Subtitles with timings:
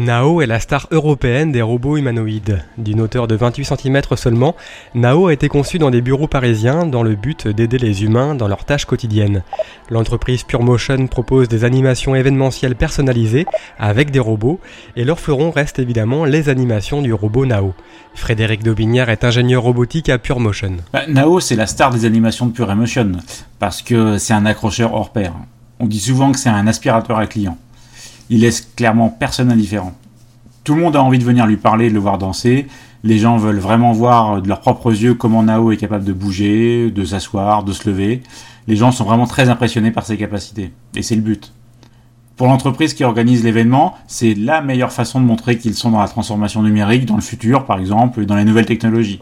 [0.00, 2.64] Nao est la star européenne des robots humanoïdes.
[2.78, 4.56] D'une hauteur de 28 cm seulement,
[4.94, 8.48] Nao a été conçu dans des bureaux parisiens dans le but d'aider les humains dans
[8.48, 9.42] leurs tâches quotidiennes.
[9.90, 13.44] L'entreprise PureMotion propose des animations événementielles personnalisées
[13.78, 14.58] avec des robots
[14.96, 17.74] et leur fleuron reste évidemment les animations du robot Nao.
[18.14, 20.78] Frédéric Daubinière est ingénieur robotique à PureMotion.
[20.94, 23.12] Bah, Nao, c'est la star des animations de PureMotion
[23.58, 25.34] parce que c'est un accrocheur hors pair.
[25.78, 27.58] On dit souvent que c'est un aspirateur à client
[28.30, 29.92] il laisse clairement personne indifférent.
[30.64, 32.66] Tout le monde a envie de venir lui parler, de le voir danser.
[33.02, 36.90] Les gens veulent vraiment voir de leurs propres yeux comment Nao est capable de bouger,
[36.90, 38.22] de s'asseoir, de se lever.
[38.68, 40.70] Les gens sont vraiment très impressionnés par ses capacités.
[40.94, 41.52] Et c'est le but.
[42.36, 46.08] Pour l'entreprise qui organise l'événement, c'est la meilleure façon de montrer qu'ils sont dans la
[46.08, 49.20] transformation numérique, dans le futur par exemple, et dans les nouvelles technologies.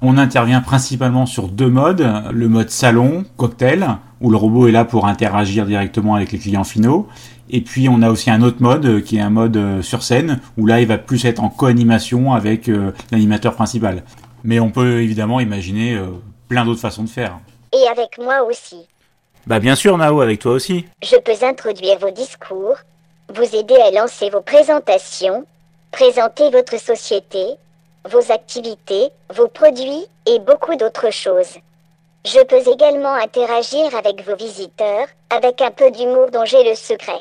[0.00, 4.84] On intervient principalement sur deux modes, le mode salon, cocktail, où le robot est là
[4.84, 7.08] pour interagir directement avec les clients finaux,
[7.50, 10.02] et puis on a aussi un autre mode euh, qui est un mode euh, sur
[10.02, 14.02] scène où là il va plus être en co-animation avec euh, l'animateur principal.
[14.44, 16.00] Mais on peut évidemment imaginer
[16.48, 17.40] plein d'autres façons de faire.
[17.72, 18.86] Et avec moi aussi.
[19.48, 20.86] Bah bien sûr Nao, avec toi aussi.
[21.02, 22.76] Je peux introduire vos discours,
[23.34, 25.44] vous aider à lancer vos présentations,
[25.90, 27.56] présenter votre société,
[28.04, 31.58] vos activités, vos produits et beaucoup d'autres choses.
[32.24, 37.20] Je peux également interagir avec vos visiteurs, avec un peu d'humour dont j'ai le secret.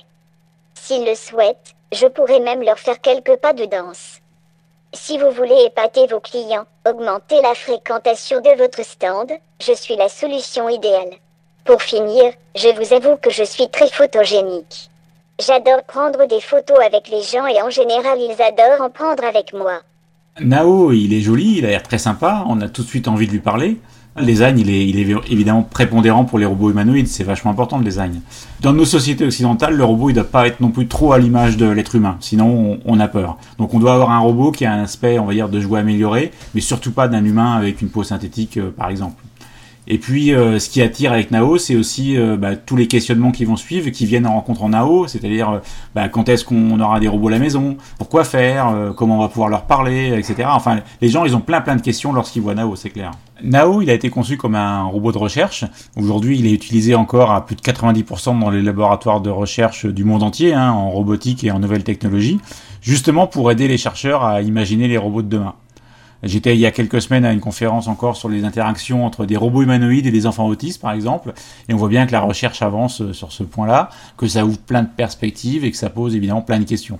[0.75, 4.19] S'ils le souhaitent, je pourrais même leur faire quelques pas de danse.
[4.93, 9.31] Si vous voulez épater vos clients, augmenter la fréquentation de votre stand,
[9.61, 11.15] je suis la solution idéale.
[11.65, 14.89] Pour finir, je vous avoue que je suis très photogénique.
[15.39, 19.53] J'adore prendre des photos avec les gens et en général ils adorent en prendre avec
[19.53, 19.81] moi.
[20.41, 23.27] Nao, il est joli, il a l'air très sympa, on a tout de suite envie
[23.27, 23.77] de lui parler.
[24.15, 24.89] Le design, il est,
[25.29, 28.21] évidemment prépondérant pour les robots humanoïdes, c'est vachement important le design.
[28.61, 31.55] Dans nos sociétés occidentales, le robot, il doit pas être non plus trop à l'image
[31.55, 33.37] de l'être humain, sinon on, a peur.
[33.59, 35.81] Donc on doit avoir un robot qui a un aspect, on va dire, de jouet
[35.81, 39.23] amélioré, mais surtout pas d'un humain avec une peau synthétique, euh, par exemple.
[39.89, 43.31] Et puis, euh, ce qui attire avec Nao, c'est aussi euh, bah, tous les questionnements
[43.31, 45.59] qui vont suivre, qui viennent en rencontrant Nao, c'est-à-dire euh,
[45.95, 49.29] bah, quand est-ce qu'on aura des robots à la maison, pourquoi faire, comment on va
[49.29, 50.49] pouvoir leur parler, etc.
[50.51, 53.11] Enfin, les gens, ils ont plein plein de questions lorsqu'ils voient Nao, c'est clair.
[53.41, 55.63] Nao, il a été conçu comme un robot de recherche.
[55.95, 60.03] Aujourd'hui, il est utilisé encore à plus de 90% dans les laboratoires de recherche du
[60.03, 62.39] monde entier, hein, en robotique et en nouvelles technologies,
[62.81, 65.53] justement pour aider les chercheurs à imaginer les robots de demain.
[66.23, 69.37] J'étais il y a quelques semaines à une conférence encore sur les interactions entre des
[69.37, 71.33] robots humanoïdes et des enfants autistes, par exemple,
[71.69, 74.57] et on voit bien que la recherche avance euh, sur ce point-là, que ça ouvre
[74.57, 76.99] plein de perspectives et que ça pose évidemment plein de questions.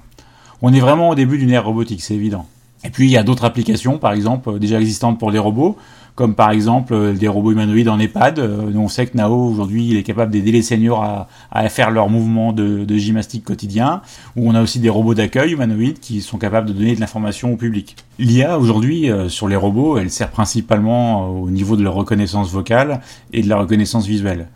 [0.62, 2.46] On est vraiment au début d'une ère robotique, c'est évident.
[2.84, 5.78] Et puis il y a d'autres applications, par exemple, euh, déjà existantes pour les robots,
[6.16, 8.40] comme par exemple euh, des robots humanoïdes en EHPAD.
[8.40, 12.10] Euh, on sait que Nao aujourd'hui il est capable d'aider les seniors à, faire leurs
[12.10, 14.02] mouvements de, gymnastique quotidien.
[14.36, 17.52] Ou on a aussi des robots d'accueil humanoïdes qui sont capables de donner de l'information
[17.54, 17.96] au public.
[18.20, 23.02] L'IA aujourd'hui sur les robots, elle sert principalement au niveau de la reconnaissance vocale
[23.34, 24.48] et de la reconnaissance visuelle.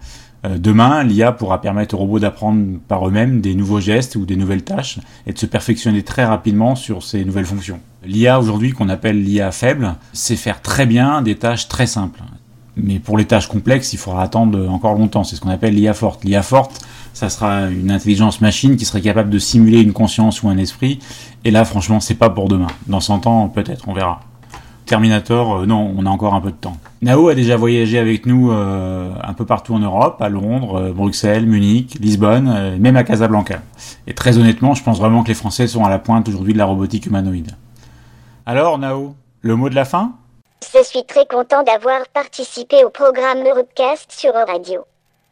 [0.58, 4.64] Demain, l'IA pourra permettre aux robots d'apprendre par eux-mêmes des nouveaux gestes ou des nouvelles
[4.64, 7.80] tâches et de se perfectionner très rapidement sur ces nouvelles fonctions.
[8.04, 12.22] L'IA aujourd'hui, qu'on appelle l'IA faible, sait faire très bien des tâches très simples.
[12.76, 15.24] Mais pour les tâches complexes, il faudra attendre encore longtemps.
[15.24, 16.24] C'est ce qu'on appelle l'IA forte.
[16.24, 16.82] L'IA forte,
[17.14, 21.00] ça sera une intelligence machine qui serait capable de simuler une conscience ou un esprit.
[21.46, 22.68] Et là, franchement, c'est pas pour demain.
[22.88, 24.22] Dans 100 ans, peut-être, on verra.
[24.86, 26.76] Terminator, euh, non, on a encore un peu de temps.
[27.02, 30.92] Nao a déjà voyagé avec nous euh, un peu partout en Europe, à Londres, euh,
[30.92, 33.62] Bruxelles, Munich, Lisbonne, même à Casablanca.
[34.08, 36.58] Et très honnêtement, je pense vraiment que les Français sont à la pointe aujourd'hui de
[36.58, 37.52] la robotique humanoïde.
[38.52, 40.12] Alors, Nao, le mot de la fin?
[40.76, 44.82] Je suis très content d'avoir participé au programme Europecast sur Radio.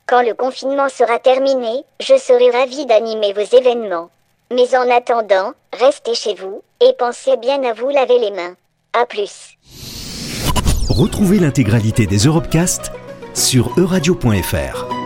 [0.07, 4.09] Quand le confinement sera terminé, je serai ravi d'animer vos événements.
[4.53, 8.55] Mais en attendant, restez chez vous et pensez bien à vous laver les mains.
[8.93, 9.57] A plus.
[10.87, 12.93] Retrouvez l'intégralité des Europecast
[13.33, 14.98] sur euradio.fr.